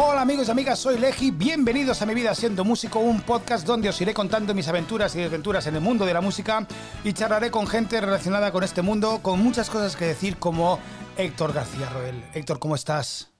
[0.00, 3.88] Hola amigos y amigas, soy Leji, bienvenidos a Mi Vida Siendo Músico, un podcast donde
[3.88, 6.68] os iré contando mis aventuras y desventuras en el mundo de la música
[7.02, 10.78] y charlaré con gente relacionada con este mundo, con muchas cosas que decir como
[11.16, 12.14] Héctor García Roel.
[12.32, 13.32] Héctor, ¿cómo estás?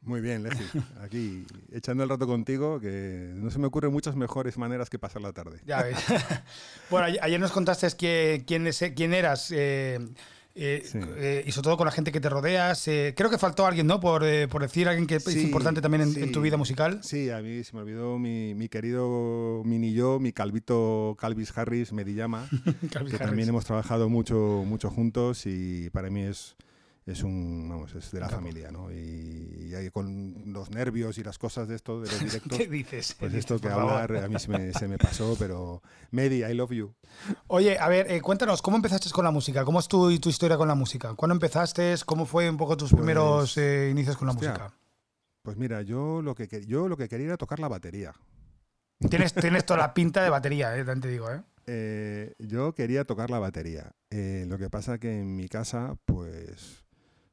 [0.00, 0.64] Muy bien, Leji.
[1.00, 5.22] Aquí echando el rato contigo, que no se me ocurren muchas mejores maneras que pasar
[5.22, 5.60] la tarde.
[5.64, 5.96] Ya ves.
[6.90, 7.88] bueno, ayer nos contaste
[8.44, 8.44] quién,
[8.96, 9.52] quién eras.
[9.54, 10.00] Eh,
[10.54, 12.88] eh, eh, y sobre todo con la gente que te rodeas.
[12.88, 14.00] Eh, creo que faltó alguien, ¿no?
[14.00, 17.00] Por, decir alguien que es importante también en, tu vida musical.
[17.02, 22.48] Sí, a mí se me olvidó mi, querido mini yo, mi calvito Calvis Harris Medillama,
[23.10, 26.56] que también hemos trabajado mucho, mucho juntos y para mí es
[27.10, 31.38] es un vamos es de la familia no y, y, con los nervios y las
[31.38, 33.16] cosas de esto de los directos ¿Qué dices?
[33.18, 36.72] pues esto que hablar a mí se me, se me, pasó pero Medi I love
[36.72, 36.94] you.
[37.46, 40.56] Oye a ver eh, cuéntanos cómo empezaste con la música cómo es tu, tu historia
[40.56, 44.28] con la música cuándo empezaste cómo fue un poco tus pues, primeros eh, inicios con
[44.28, 44.72] la música
[45.42, 48.12] pues mira yo lo que yo lo que quería era tocar la batería.
[49.08, 51.42] Tienes tienes toda la pinta de batería eh, te digo eh.
[51.70, 53.92] Eh, yo quería tocar la batería.
[54.10, 56.84] Eh, lo que pasa que en mi casa, pues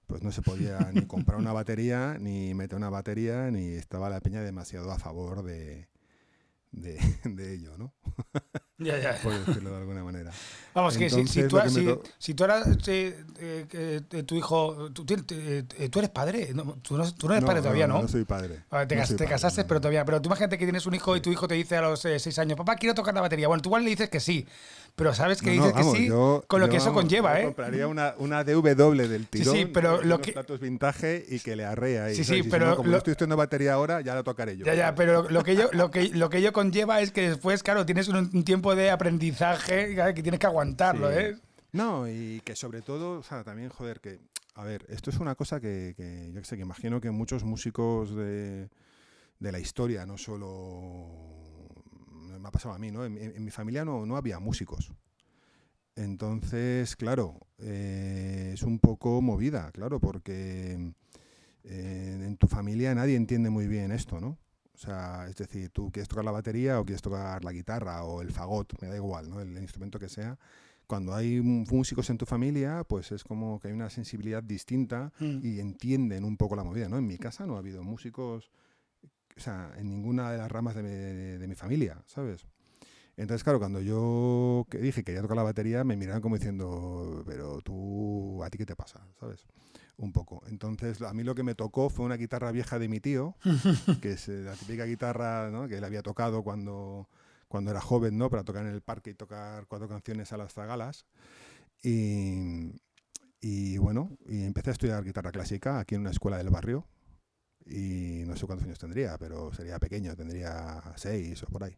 [0.07, 4.21] pues no se podía ni comprar una batería, ni meter una batería, ni estaba la
[4.21, 5.87] peña demasiado a favor de,
[6.71, 7.93] de, de ello, ¿no?
[8.77, 9.17] Ya, ya.
[9.21, 10.31] Por decirlo de alguna manera.
[10.73, 11.87] Vamos, que si, si, tú, si,
[12.17, 17.13] si, tú, eras eh, eh, tu hijo, tú, eh, tú, eres padre, no, tú, no,
[17.13, 18.01] tú no eres padre todavía, ¿no?
[18.01, 18.55] No, soy padre.
[18.69, 20.03] te, no te padre, casaste, pero todavía.
[20.03, 22.37] Pero tú imagínate que tienes un hijo y tu hijo te dice a los seis
[22.39, 23.47] años, papá, quiero tocar la batería.
[23.47, 24.45] Bueno, tú igual le dices que sí,
[24.97, 27.39] pero sabes que dices vamos, que sí yo, con lo yo, que eso conlleva, yo
[27.39, 27.43] ¿eh?
[27.45, 31.55] compraría una, una DW del tirón, sí, sí, pero lo que platos vintage y que
[31.55, 32.15] le arrea ahí.
[32.15, 32.97] Sí, sí, si pero no, como lo...
[32.97, 34.65] estoy estudiando batería ahora, ya la tocaré yo.
[34.65, 37.63] Ya, ya, pero lo que yo, lo que, lo que yo conlleva es que después,
[37.63, 38.43] claro, tienes un, un
[38.73, 41.19] de aprendizaje que tienes que aguantarlo, sí.
[41.19, 41.35] ¿eh?
[41.73, 44.19] No, y que sobre todo, o sea, también, joder, que,
[44.55, 47.43] a ver, esto es una cosa que, que yo que sé, que imagino que muchos
[47.43, 48.69] músicos de,
[49.39, 51.09] de la historia, no solo
[52.39, 53.03] me ha pasado a mí, ¿no?
[53.05, 54.93] En, en, en mi familia no, no había músicos.
[55.95, 60.93] Entonces, claro, eh, es un poco movida, claro, porque
[61.63, 64.37] eh, en tu familia nadie entiende muy bien esto, ¿no?
[64.75, 68.21] O sea, es decir, tú quieres tocar la batería o quieres tocar la guitarra o
[68.21, 69.39] el fagot, me da igual, ¿no?
[69.39, 70.37] El, instrumento que sea.
[70.85, 75.39] Cuando hay músicos en tu familia, pues es como que hay una sensibilidad distinta mm.
[75.41, 76.97] y entienden un poco la movida, ¿no?
[76.97, 78.51] En mi casa no ha habido músicos,
[79.35, 82.45] o sea, en ninguna de las ramas de mi, de, de mi familia, ¿sabes?
[83.17, 87.61] Entonces, claro, cuando yo dije que quería tocar la batería, me miraron como diciendo, pero
[87.61, 89.07] tú, ¿a ti qué te pasa?
[89.19, 89.45] ¿Sabes?
[89.97, 90.43] Un poco.
[90.47, 93.35] Entonces, a mí lo que me tocó fue una guitarra vieja de mi tío,
[94.01, 95.67] que es la típica guitarra ¿no?
[95.67, 97.07] que él había tocado cuando,
[97.47, 98.29] cuando era joven, ¿no?
[98.29, 101.05] Para tocar en el parque y tocar cuatro canciones a las zagalas.
[101.81, 102.73] Y,
[103.39, 106.85] y bueno, y empecé a estudiar guitarra clásica aquí en una escuela del barrio.
[107.65, 111.77] Y no sé cuántos años tendría, pero sería pequeño, tendría seis o por ahí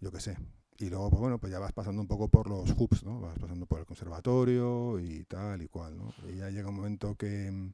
[0.00, 0.36] yo qué sé.
[0.80, 3.20] Y luego, pues bueno, pues ya vas pasando un poco por los hoops, ¿no?
[3.20, 6.14] Vas pasando por el conservatorio y tal y cual, ¿no?
[6.30, 7.72] Y ya llega un momento que,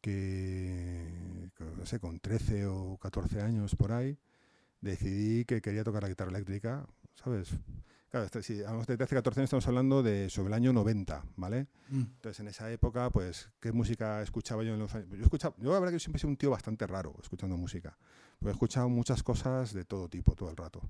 [0.00, 4.18] que, no sé, con 13 o 14 años por ahí,
[4.80, 7.50] decidí que quería tocar la guitarra eléctrica, ¿sabes?
[8.10, 11.68] Claro, si hablamos de 13, 14 años, estamos hablando de sobre el año 90, ¿vale?
[11.90, 12.00] Mm.
[12.00, 15.08] Entonces, en esa época, pues, ¿qué música escuchaba yo en los años?
[15.10, 17.96] Yo escuchaba, yo la verdad que siempre he sido un tío bastante raro escuchando música,
[18.38, 20.80] porque he escuchado muchas cosas de todo tipo, todo el rato.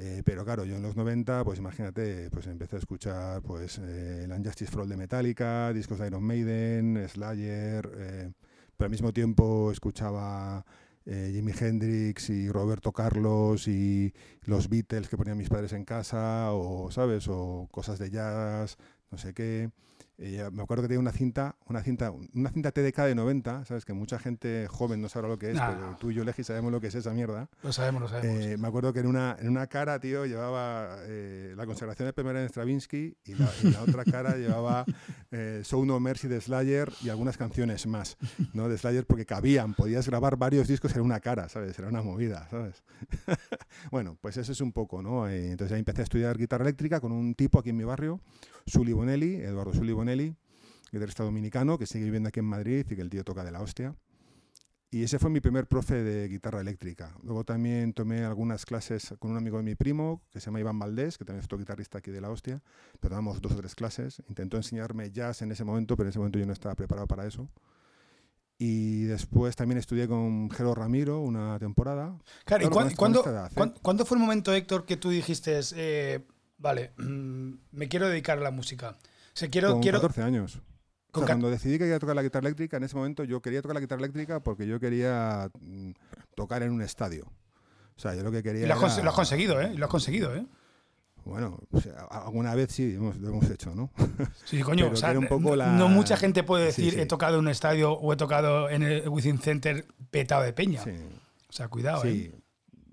[0.00, 4.22] Eh, pero claro, yo en los 90, pues imagínate, pues empecé a escuchar pues eh,
[4.24, 8.30] el Unjustice for All de Metallica, discos de Iron Maiden, Slayer, eh,
[8.76, 10.64] pero al mismo tiempo escuchaba
[11.04, 16.52] eh, Jimi Hendrix y Roberto Carlos y los Beatles que ponían mis padres en casa,
[16.52, 18.76] o sabes, o cosas de jazz,
[19.10, 19.70] no sé qué.
[20.18, 23.92] Me acuerdo que tenía una cinta, una cinta, una cinta TDK de 90, sabes que
[23.92, 25.68] mucha gente joven no sabrá lo que es, nah.
[25.68, 27.48] pero tú y yo, Legi, sabemos lo que es esa mierda.
[27.62, 28.44] Lo sabemos, lo sabemos.
[28.44, 32.12] Eh, me acuerdo que en una, en una cara, tío, llevaba eh, la consagración de
[32.12, 34.84] primera en Stravinsky y la, y la otra cara llevaba
[35.30, 38.16] eh, So No Mercy de Slayer y algunas canciones más,
[38.54, 38.68] ¿no?
[38.68, 41.78] De Slayer porque cabían, podías grabar varios discos en una cara, ¿sabes?
[41.78, 42.82] Era una movida, ¿sabes?
[43.92, 45.28] bueno, pues eso es un poco, ¿no?
[45.28, 48.20] Eh, entonces ahí empecé a estudiar guitarra eléctrica con un tipo aquí en mi barrio,
[48.66, 50.07] Sully Bonelli, Eduardo Sully Bonelli,
[50.90, 53.60] guitarrista dominicano, que sigue viviendo aquí en Madrid y que el tío toca de la
[53.60, 53.94] hostia.
[54.90, 57.14] Y ese fue mi primer profe de guitarra eléctrica.
[57.22, 60.78] Luego también tomé algunas clases con un amigo de mi primo, que se llama Iván
[60.78, 62.62] Valdés, que también es otro guitarrista aquí de la hostia,
[62.98, 64.22] pero damos dos o tres clases.
[64.28, 67.26] Intentó enseñarme jazz en ese momento, pero en ese momento yo no estaba preparado para
[67.26, 67.50] eso.
[68.56, 72.18] Y después también estudié con Jero Ramiro una temporada.
[72.46, 73.72] Claro, ¿y cuándo, ¿cuándo, edad, ¿eh?
[73.82, 76.26] ¿cuándo, fue el momento, Héctor, que tú dijiste, eh,
[76.56, 78.96] vale, mmm, me quiero dedicar a la música?
[79.38, 80.00] Sea, quiero, con quiero...
[80.00, 80.60] 14 años.
[81.12, 83.62] O sea, cuando decidí que quería tocar la guitarra eléctrica, en ese momento yo quería
[83.62, 85.90] tocar la guitarra eléctrica porque yo quería mm,
[86.34, 87.24] tocar en un estadio.
[87.96, 88.64] O sea, yo lo que quería.
[88.64, 89.74] Y lo has, era- cons- lo has conseguido, ¿eh?
[89.74, 90.46] Lo has conseguido, ¿eh?
[91.24, 93.90] Bueno, o sea, alguna vez sí hemos, lo hemos hecho, ¿no?
[94.44, 97.00] Sí, coño, Pero o sea, un poco no, la- no mucha gente puede decir sí.
[97.00, 100.82] he tocado en un estadio o he tocado en el Within Center petado de peña.
[100.84, 100.90] Sí.
[101.48, 102.12] O sea, cuidado, ¿eh?
[102.12, 102.32] Sí.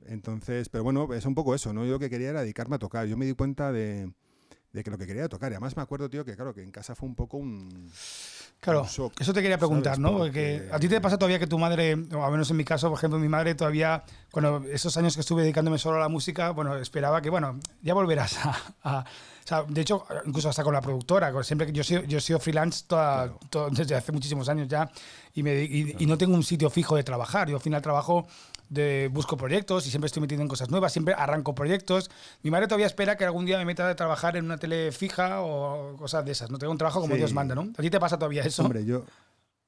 [0.07, 1.83] Entonces, pero bueno, es un poco eso, ¿no?
[1.85, 3.07] Yo lo que quería era dedicarme a tocar.
[3.07, 4.11] Yo me di cuenta de,
[4.75, 5.51] de que lo que quería tocar.
[5.51, 7.89] Y además me acuerdo, tío, que claro, que en casa fue un poco un.
[8.59, 9.99] Claro, un shock, eso te quería preguntar, ¿sabes?
[10.11, 10.17] ¿no?
[10.17, 12.63] Porque Porque- a ti te pasa todavía que tu madre, o al menos en mi
[12.65, 16.09] caso, por ejemplo, mi madre todavía, cuando esos años que estuve dedicándome solo a la
[16.09, 18.55] música, bueno, esperaba que, bueno, ya volverás a...
[18.83, 19.05] a-
[19.45, 22.17] o sea, de hecho, incluso hasta con la productora, siempre que yo he sido, yo
[22.17, 23.39] he sido freelance toda- Claro.
[23.51, 24.89] todo- desde hace muchísimos años ya
[25.35, 27.47] y, me, y, y no tengo un sitio fijo de trabajar.
[27.47, 28.25] Yo al final trabajo
[28.69, 32.09] de busco proyectos y siempre estoy metido en cosas nuevas, siempre arranco proyectos.
[32.43, 35.41] Mi madre todavía espera que algún día me meta a trabajar en una tele fija
[35.41, 36.49] o cosas de esas.
[36.51, 37.19] No tengo un trabajo como Sí.
[37.19, 37.71] Dios manda, ¿no?
[37.77, 38.63] ¿A ti te pasa todavía eso?
[38.63, 39.05] Hombre, yo.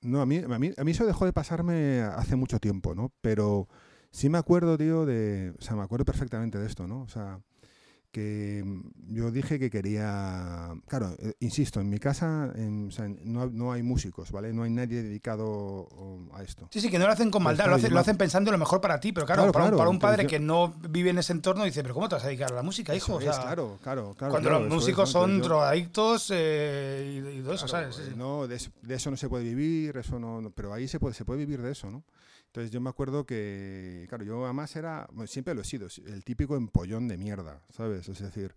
[0.01, 3.11] No, a mí, a, mí, a mí eso dejó de pasarme hace mucho tiempo, ¿no?
[3.21, 3.67] Pero
[4.11, 5.53] sí me acuerdo, tío, de.
[5.59, 7.01] O sea, me acuerdo perfectamente de esto, ¿no?
[7.01, 7.39] O sea,
[8.12, 10.69] que mm, yo dije que quería.
[10.88, 14.54] Claro, eh, insisto, en mi casa en- o sea, no, no hay músicos, ¿vale?
[14.54, 16.68] No hay nadie dedicado o, a esto.
[16.71, 18.50] Sí, sí, que no lo hacen con Pues maldad, claro, lo, hacen, lo hacen pensando
[18.50, 20.74] en lo mejor para ti, pero claro, Claro, para, un- para padre yo- que no
[20.89, 23.15] vive en ese entorno dice, pero ¿cómo te vas a dedicar a la música, hijo?
[23.15, 24.31] O sea, es, claro, claro, claro.
[24.31, 25.19] cuando los es, músicos ¿no?
[25.21, 27.95] son yo- drogadictos eh, y, y todo eso, ¿sabes?
[27.95, 28.13] Sí, sí.
[28.15, 31.00] No, de, eso- de eso no se puede vivir, eso no, no- pero ahí se
[31.00, 32.04] puede, se puede vivir de eso, ¿no?
[32.48, 36.24] Entonces yo me acuerdo que, claro, yo además era, bueno, siempre lo he sido, el
[36.24, 37.96] típico empollón de mierda, ¿sabes?
[37.99, 38.53] Es decir,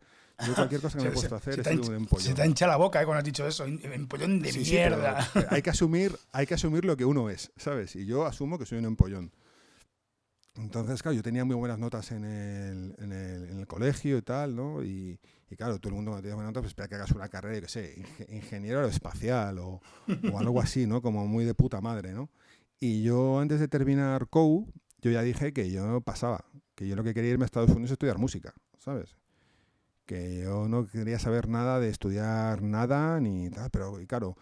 [0.46, 2.24] yo cualquier cosa que me he puesto a hacer sido un empollón.
[2.26, 5.26] Se te hincha la boca eh, cuando has dicho eso, empollón de Sí, sí, mierda.
[5.34, 7.94] pero hay que asumir, hay que asumir lo que uno es, ¿sabes?
[7.96, 9.32] Y yo asumo que soy un empollón.
[10.56, 14.22] Entonces, claro, yo tenía muy buenas notas en el, en el, en el colegio y
[14.22, 14.82] tal, ¿no?
[14.82, 17.28] Y, y claro, todo el mundo cuando tiene buenas notas, pues espera que hagas una
[17.28, 19.80] carrera, yo qué sé, inge- ingeniero aeroespacial o,
[20.32, 21.00] o algo así, ¿no?
[21.02, 22.28] Como muy de puta madre, ¿no?
[22.80, 24.66] Y yo antes de terminar COU,
[25.00, 26.44] yo ya dije que yo pasaba,
[26.74, 29.16] que yo lo que quería irme a Estados Unidos a estudiar música, ¿sabes?
[30.10, 34.36] Que yo no quería saber nada de estudiar nada ni tal, pero claro,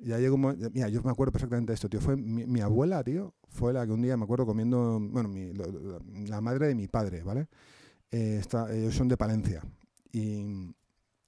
[0.00, 3.32] ya llegó un mira, yo me acuerdo perfectamente de esto, tío, fue mi, abuela, tío,
[3.48, 5.52] fue la que un día me acuerdo comiendo, bueno, mi-
[6.26, 7.46] la madre de mi padre, ¿vale?
[8.10, 9.62] Eh, está, ellos son de Palencia
[10.10, 10.74] y,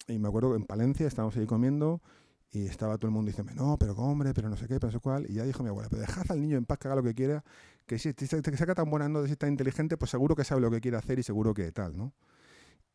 [0.09, 2.03] me acuerdo que en Palencia estábamos ahí comiendo
[2.51, 4.93] y estaba todo el mundo diciendo, no, pero hombre, pero no sé qué, pero no
[4.95, 5.31] sé cuál.
[5.31, 7.15] Y ya dijo mi abuela, pero dejad al niño en paz que haga lo que
[7.15, 7.45] quiera,
[7.87, 10.73] que si te saca tan buenas notas y tan inteligente, pues seguro que sabe lo
[10.73, 12.13] que quiere hacer y seguro que tal, ¿no?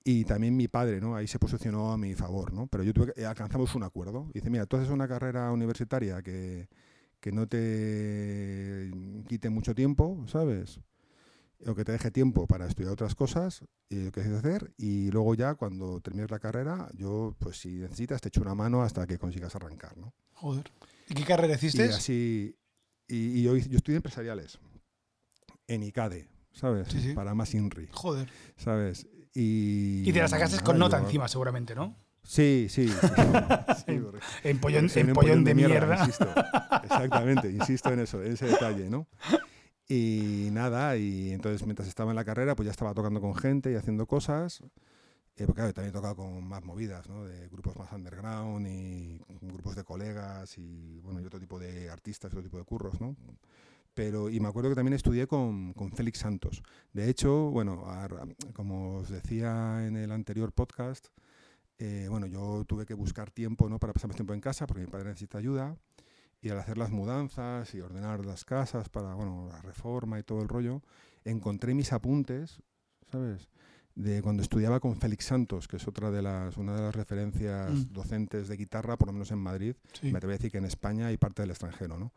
[0.08, 1.16] Y también mi padre, ¿no?
[1.16, 2.68] Ahí se posicionó a mi favor, ¿no?
[2.68, 4.30] Pero yo tuve que, alcanzamos un acuerdo.
[4.36, 6.70] Dice, mira, tú haces una carrera universitaria que,
[7.20, 8.92] que no te
[9.28, 10.80] quite mucho tiempo, ¿sabes?
[11.66, 14.72] O que te deje tiempo para estudiar otras cosas y lo que quieres hacer.
[14.78, 18.84] Y luego ya, cuando termines la carrera, yo, pues si necesitas, te echo una mano
[18.84, 20.14] hasta que consigas arrancar, ¿no?
[20.34, 20.72] Joder.
[21.10, 21.84] ¿Y qué carrera Y hiciste?
[21.86, 22.56] así,
[23.08, 24.60] y, y yo, yo estudié empresariales
[25.68, 26.90] en ICADE, ¿sabes?
[26.90, 27.14] Sí, sí.
[27.14, 28.30] Para más INRI, Joder.
[28.58, 29.08] ¿sabes?
[29.36, 31.96] Y, Y te la sacaste con nota yo- encima, seguramente, ¿no?
[32.24, 32.88] Sí, sí.
[33.86, 33.86] sí.
[33.86, 34.02] Sí,
[34.44, 36.00] Empollón, soy un empollón de mierda.
[36.00, 36.28] insisto.
[36.84, 39.08] Exactamente, insisto en eso, en ese detalle, ¿no?
[39.88, 43.72] Y nada, y entonces mientras estaba en la carrera, pues ya estaba tocando con gente
[43.72, 44.62] y haciendo cosas.
[45.38, 47.26] Eh, porque claro, también he tocado con más movidas, ¿no?
[47.26, 52.32] De grupos más underground y grupos de colegas y, bueno, y otro tipo de artistas,
[52.32, 53.16] otro tipo de curros, ¿no?
[53.96, 56.62] Pero, y me acuerdo que también estudié con, con Félix Santos.
[56.94, 58.08] De hecho, bueno, a-
[58.54, 61.08] como os decía en el anterior podcast,
[61.80, 63.80] eh, bueno, yo tuve que buscar tiempo ¿no?
[63.80, 65.78] para pasar más tiempo en casa porque mi padre necesita ayuda
[66.42, 70.42] y al hacer las mudanzas y ordenar las casas para bueno, la reforma y todo
[70.42, 70.82] el rollo,
[71.24, 72.62] encontré mis apuntes,
[73.12, 73.50] ¿sabes?
[73.96, 77.72] De cuando estudiaba con Félix Santos, que es otra de las, una de las referencias
[77.72, 77.94] Mm.
[77.94, 80.12] docentes de guitarra, por lo menos en Madrid, Sí.
[80.12, 82.12] me atrevo a decir que en España y parte del extranjero, ¿no?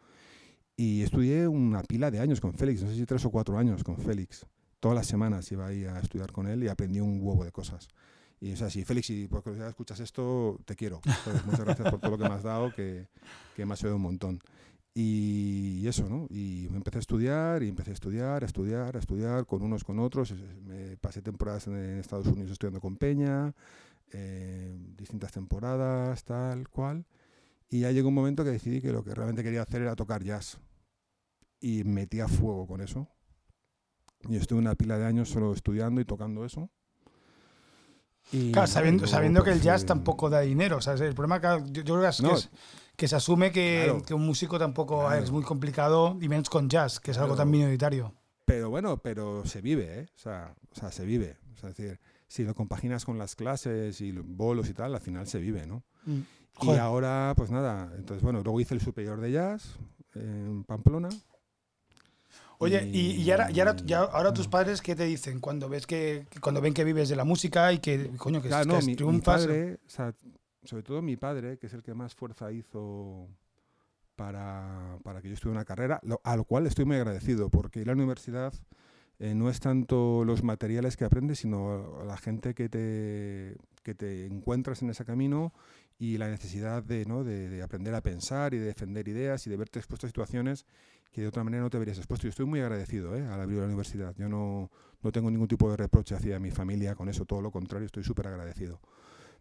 [0.80, 3.82] Y estudié una pila de años con Félix, no sé si tres o cuatro años
[3.82, 4.46] con Félix.
[4.78, 7.88] Todas las semanas iba ahí a estudiar con él y aprendí un huevo de cosas.
[8.40, 11.00] Y o sea, si Félix, si por curiosidad escuchas esto, te quiero.
[11.24, 11.44] ¿sabes?
[11.44, 13.08] Muchas gracias por todo lo que me has dado, que,
[13.56, 14.40] que me has ayudado un montón.
[14.94, 16.28] Y eso, ¿no?
[16.30, 19.98] Y empecé a estudiar y empecé a estudiar, a estudiar, a estudiar con unos, con
[19.98, 20.32] otros.
[20.64, 23.52] Me pasé temporadas en Estados Unidos estudiando con Peña,
[24.12, 27.04] eh, distintas temporadas, tal cual.
[27.68, 30.22] Y ya llegó un momento que decidí que lo que realmente quería hacer era tocar
[30.22, 30.60] jazz.
[31.60, 33.08] Y metí a fuego con eso.
[34.28, 36.70] Y estuve una pila de años solo estudiando y tocando eso.
[38.32, 40.76] Y Claro, sabiendo, luego, sabiendo que el pues, jazz eh, tampoco da dinero.
[40.76, 42.28] O sea, es el problema que yo, yo creo que, es, No.
[42.30, 42.50] que es-
[42.96, 44.02] que se asume que, Claro.
[44.02, 45.32] que un músico tampoco ver, es Claro.
[45.34, 47.50] muy complicado, y menos con jazz, que es algo tan Claro.
[47.50, 48.14] minoritario.
[48.44, 50.06] Pero bueno, pero se vive, ¿eh?
[50.14, 51.36] O sea, o sea, se vive.
[51.54, 54.94] O sea, es decir, si lo compaginas con las clases y los bolos y tal,
[54.94, 55.84] al final se vive, ¿no?
[56.06, 56.20] Mm.
[56.62, 59.76] Y ahora, pues nada, entonces bueno, luego hice el superior de jazz
[60.14, 61.08] en Pamplona.
[62.60, 64.50] Oye, y, y ahora, y ahora, ya- ahora tus mm.
[64.50, 67.78] padres, ¿qué te dicen cuando ves que, cuando ven que vives de la música y
[67.78, 69.42] que, coño, que, Claro, que no, mi, mi triunfas?
[69.42, 70.14] padre, o sea,
[70.64, 73.28] sobre todo mi padre, que es el que más fuerza hizo
[74.16, 77.80] para, para que yo estudie una carrera, lo- a lo cual estoy muy agradecido, porque
[77.80, 78.52] ir a la universidad
[79.20, 84.26] eh, no es tanto los materiales que aprendes, sino la gente que te, que te
[84.26, 85.52] encuentras en ese camino
[85.98, 87.24] y la necesidad de, ¿no?
[87.24, 90.66] de, de aprender a pensar y de defender ideas y de verte expuesto a situaciones
[91.10, 92.24] que de otra manera no te verías expuesto.
[92.24, 93.26] Yo estoy muy agradecido ¿eh?
[93.26, 94.14] al abrir la universidad.
[94.16, 94.70] Yo no,
[95.02, 98.04] no tengo ningún tipo de reproche hacia mi familia con eso, todo lo contrario, estoy
[98.04, 98.80] súper agradecido.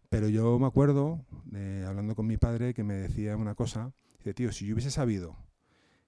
[0.08, 4.34] Pero yo me acuerdo, de, hablando con mi padre, que me decía una cosa, dice,
[4.34, 5.36] tío, si yo hubiese sabido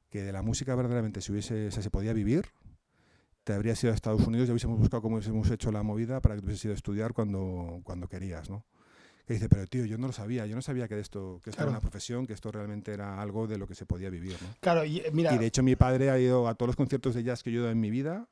[0.08, 2.46] que de la música verdaderamente se, hubiese, o sea, se podía vivir,
[3.44, 6.34] te habrías ido a Estados Unidos y hubiésemos buscado cómo hubiésemos hecho la movida para
[6.34, 8.64] que tú hubieses ido a estudiar cuando, cuando querías, ¿no?
[9.30, 11.58] Que dice, pero tío, yo no lo sabía, yo no sabía que esto, que esto
[11.58, 11.70] Claro.
[11.70, 14.48] era una profesión, que esto realmente era algo de lo que se podía vivir, ¿no?
[14.58, 17.14] Claro, y eh, mira, Y de hecho mi padre ha ido a todos los conciertos
[17.14, 18.26] de jazz que yo he ido en mi vida,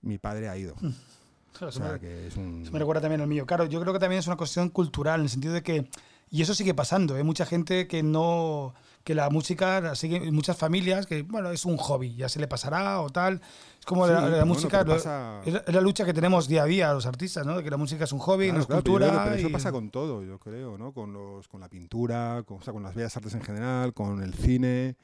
[0.00, 0.74] mi padre ha ido.
[1.52, 2.62] claro, O se me- sea, que es un...
[2.62, 3.44] Eso me recuerda también al mío.
[3.44, 5.90] Claro, yo creo que también es una cuestión cultural, en el sentido de que,
[6.30, 10.56] y eso sigue pasando, hay mucha gente que no, que la música, la sigue, muchas
[10.56, 13.40] familias, que bueno, es un hobby, ya se le pasará o tal.
[13.78, 16.04] Es como Sí, la, la pero bueno, música, pero lo- pasa- es, es la lucha
[16.04, 17.56] que tenemos día a día los artistas, ¿no?
[17.56, 19.22] De que la música es un hobby, no es Claro, claro, pero cultura.
[19.22, 20.92] creo que eso y- pasa con todo, yo creo, ¿no?
[20.92, 24.22] Con, los, con la pintura, con, o sea, con las bellas artes en general, con
[24.22, 24.96] el cine,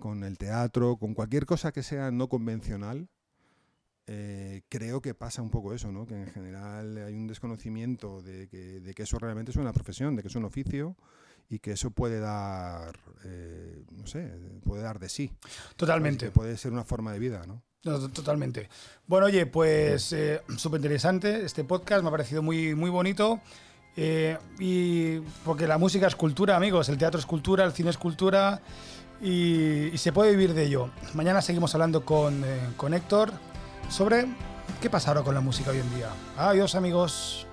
[0.00, 3.08] con el teatro, con cualquier cosa que sea no convencional.
[4.06, 6.06] Eh, creo que pasa un poco eso, ¿no?
[6.06, 10.14] Que en general hay un desconocimiento de que, de que eso realmente es una profesión,
[10.16, 10.96] de que es un oficio
[11.48, 14.30] y que eso puede dar, eh, no sé,
[14.64, 15.30] puede dar de sí.
[15.76, 16.26] Totalmente.
[16.26, 17.62] Que puede ser una forma de vida, ¿no?
[17.84, 18.68] No, to- totalmente.
[19.06, 23.40] Bueno, oye, pues eh, súper interesante este podcast, me ha parecido muy, muy bonito.
[23.96, 27.98] eh, y porque la música es cultura, amigos, el teatro es cultura, el cine es
[27.98, 28.60] cultura
[29.22, 30.90] y, y se puede vivir de ello.
[31.14, 33.32] Mañana seguimos hablando con, eh, con Héctor
[33.88, 34.26] sobre
[34.80, 36.08] qué pasa ahora con la música hoy en día.
[36.36, 37.46] Adiós, amigos.